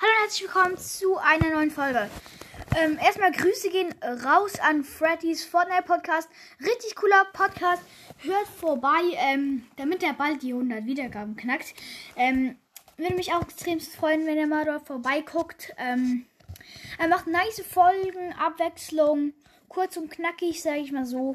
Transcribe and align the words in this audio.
Hallo 0.00 0.12
und 0.12 0.22
herzlich 0.22 0.42
willkommen 0.42 0.78
zu 0.78 1.16
einer 1.18 1.50
neuen 1.56 1.72
Folge. 1.72 2.08
Ähm, 2.76 2.98
erstmal 3.02 3.32
Grüße 3.32 3.68
gehen 3.68 3.92
raus 4.24 4.60
an 4.60 4.84
Freddys 4.84 5.44
Fortnite 5.44 5.82
Podcast. 5.82 6.28
Richtig 6.60 6.94
cooler 6.94 7.24
Podcast. 7.32 7.82
Hört 8.18 8.46
vorbei, 8.46 9.00
ähm, 9.16 9.66
damit 9.76 10.04
er 10.04 10.12
bald 10.12 10.42
die 10.42 10.52
100 10.52 10.86
Wiedergaben 10.86 11.34
knackt. 11.34 11.74
Ähm, 12.14 12.56
würde 12.96 13.16
mich 13.16 13.32
auch 13.32 13.42
extrem 13.42 13.80
freuen, 13.80 14.24
wenn 14.24 14.38
ihr 14.38 14.46
mal 14.46 14.64
dort 14.64 14.86
vorbeiguckt. 14.86 15.74
Ähm, 15.78 16.26
er 17.00 17.08
macht 17.08 17.26
nice 17.26 17.60
Folgen, 17.68 18.32
Abwechslung, 18.38 19.32
kurz 19.68 19.96
und 19.96 20.12
knackig, 20.12 20.62
sage 20.62 20.78
ich 20.78 20.92
mal 20.92 21.06
so. 21.06 21.34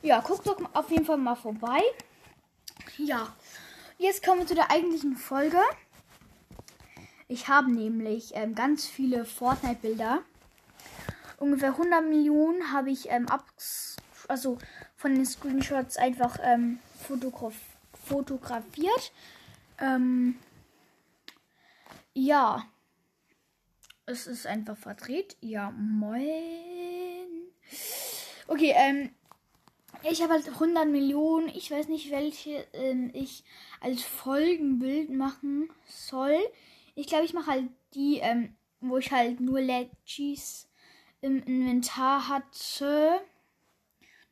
Ja, 0.00 0.20
guckt 0.20 0.46
doch 0.46 0.58
auf 0.72 0.90
jeden 0.90 1.04
Fall 1.04 1.18
mal 1.18 1.34
vorbei. 1.34 1.82
Ja, 2.96 3.36
jetzt 3.98 4.24
kommen 4.24 4.40
wir 4.40 4.46
zu 4.46 4.54
der 4.54 4.70
eigentlichen 4.70 5.14
Folge. 5.14 5.60
Ich 7.32 7.48
habe 7.48 7.72
nämlich 7.72 8.32
ähm, 8.34 8.54
ganz 8.54 8.86
viele 8.86 9.24
Fortnite-Bilder. 9.24 10.22
Ungefähr 11.38 11.70
100 11.70 12.04
Millionen 12.04 12.74
habe 12.74 12.90
ich 12.90 13.08
ähm, 13.08 13.26
also 14.28 14.58
von 14.96 15.14
den 15.14 15.24
Screenshots 15.24 15.96
einfach 15.96 16.36
ähm, 16.42 16.78
fotograf 17.08 17.54
fotografiert. 18.04 19.12
Ähm, 19.78 20.38
ja, 22.12 22.66
es 24.04 24.26
ist 24.26 24.46
einfach 24.46 24.76
verdreht. 24.76 25.38
Ja, 25.40 25.70
moin. 25.70 26.20
Okay, 28.46 28.74
ähm, 28.76 29.10
ich 30.02 30.20
habe 30.20 30.34
halt 30.34 30.48
100 30.48 30.86
Millionen. 30.86 31.48
Ich 31.48 31.70
weiß 31.70 31.88
nicht, 31.88 32.10
welche 32.10 32.66
ähm, 32.74 33.10
ich 33.14 33.42
als 33.80 34.02
Folgenbild 34.02 35.08
machen 35.08 35.70
soll. 35.86 36.38
Ich 36.94 37.06
glaube, 37.06 37.24
ich 37.24 37.32
mache 37.32 37.50
halt 37.50 37.68
die, 37.94 38.18
ähm, 38.18 38.54
wo 38.80 38.98
ich 38.98 39.10
halt 39.10 39.40
nur 39.40 39.60
Legis 39.60 40.68
im 41.20 41.42
Inventar 41.42 42.28
hatte. 42.28 43.20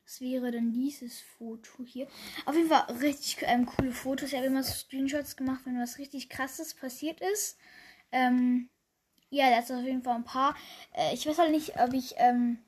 Das 0.05 0.21
wäre 0.21 0.51
dann 0.51 0.73
dieses 0.73 1.21
Foto 1.21 1.85
hier. 1.85 2.09
Auf 2.45 2.57
jeden 2.57 2.69
Fall 2.69 2.83
richtig 3.01 3.39
ähm, 3.43 3.65
coole 3.65 3.93
Fotos. 3.93 4.31
Ich 4.31 4.37
habe 4.37 4.47
immer 4.47 4.65
so 4.65 4.73
Screenshots 4.73 5.37
gemacht, 5.37 5.61
wenn 5.65 5.81
was 5.81 5.99
richtig 5.99 6.29
krasses 6.29 6.75
passiert 6.75 7.21
ist. 7.21 7.57
Ähm, 8.11 8.69
ja, 9.31 9.51
das 9.51 9.71
ist 9.71 9.77
auf 9.77 9.85
jeden 9.85 10.03
Fall 10.03 10.17
ein 10.17 10.25
paar. 10.25 10.57
Äh, 10.93 11.15
ich 11.15 11.27
weiß 11.27 11.39
halt 11.39 11.53
nicht, 11.53 11.79
ob 11.81 11.93
ich 11.95 12.15
ähm, 12.17 12.59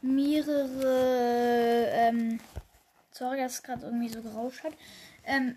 mehrere. 0.00 1.88
Ähm, 1.90 2.38
sorry, 3.10 3.38
dass 3.38 3.54
es 3.54 3.62
gerade 3.64 3.84
irgendwie 3.86 4.08
so 4.08 4.22
gerauscht 4.22 4.62
hat. 4.62 4.74
Ähm, 5.24 5.56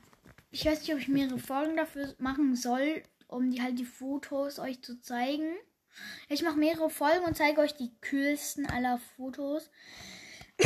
ich 0.49 0.65
weiß 0.65 0.79
nicht, 0.79 0.93
ob 0.93 0.99
ich 0.99 1.07
mehrere 1.07 1.37
Folgen 1.37 1.77
dafür 1.77 2.15
machen 2.17 2.55
soll, 2.55 3.03
um 3.27 3.51
die 3.51 3.61
halt 3.61 3.79
die 3.79 3.85
Fotos 3.85 4.59
euch 4.59 4.81
zu 4.81 4.99
zeigen. 5.01 5.55
Ich 6.29 6.41
mache 6.41 6.57
mehrere 6.57 6.89
Folgen 6.89 7.25
und 7.25 7.37
zeige 7.37 7.61
euch 7.61 7.75
die 7.75 7.91
coolsten 8.09 8.65
aller 8.65 8.99
Fotos. 9.15 9.69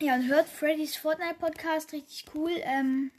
ja, 0.00 0.14
und 0.14 0.28
hört 0.28 0.48
Freddy's 0.48 0.96
Fortnite 0.96 1.36
Podcast, 1.38 1.92
richtig 1.92 2.26
cool. 2.34 2.52
Ähm, 2.62 3.10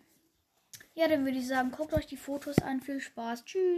ja, 0.94 1.08
dann 1.08 1.26
würde 1.26 1.38
ich 1.38 1.48
sagen, 1.48 1.72
guckt 1.72 1.94
euch 1.94 2.08
die 2.08 2.18
Fotos 2.18 2.58
an. 2.60 2.82
Viel 2.82 3.00
Spaß. 3.00 3.46
Tschüss. 3.46 3.76